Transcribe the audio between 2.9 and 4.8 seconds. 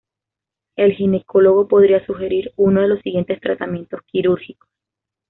siguientes tratamientos quirúrgicos.